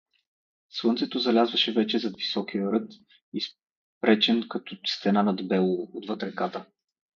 [0.69, 2.91] Слънцето залазяше вече зад високия рът,
[3.33, 6.65] изпречен като стена над Белово, отвъд реката.